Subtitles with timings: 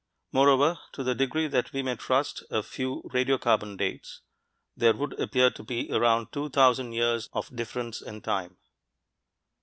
[0.31, 4.21] Moreover to the degree that we may trust a few radiocarbon dates
[4.75, 8.57] there would appear to be around two thousand years of difference in time.